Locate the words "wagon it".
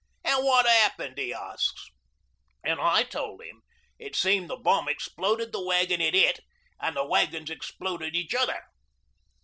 5.63-6.15